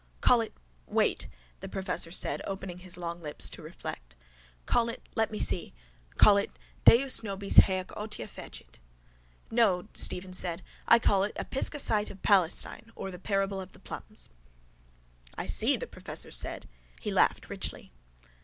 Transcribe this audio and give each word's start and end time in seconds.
—Call 0.19 0.41
it, 0.41 0.55
wait, 0.87 1.27
the 1.59 1.69
professor 1.69 2.11
said, 2.11 2.41
opening 2.47 2.79
his 2.79 2.97
long 2.97 3.21
lips 3.21 3.45
wide 3.45 3.53
to 3.53 3.61
reflect. 3.61 4.15
Call 4.65 4.89
it, 4.89 5.07
let 5.13 5.29
me 5.29 5.37
see. 5.37 5.75
Call 6.17 6.37
it: 6.37 6.49
deus 6.85 7.21
nobis 7.21 7.59
hæc 7.59 7.85
otia 7.95 8.27
fecit. 8.27 8.79
—No, 9.51 9.87
Stephen 9.93 10.33
said. 10.33 10.63
I 10.87 10.97
call 10.97 11.23
it 11.23 11.33
A 11.35 11.45
Pisgah 11.45 11.77
Sight 11.77 12.09
of 12.09 12.23
Palestine 12.23 12.91
or 12.95 13.11
The 13.11 13.19
Parable 13.19 13.61
of 13.61 13.73
The 13.73 13.79
Plums. 13.79 14.29
—I 15.37 15.45
see, 15.45 15.77
the 15.77 15.85
professor 15.85 16.31
said. 16.31 16.67
He 16.99 17.11
laughed 17.11 17.47
richly. 17.47 17.91